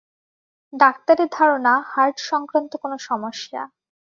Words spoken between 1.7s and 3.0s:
heart সংক্রান্ত কোনো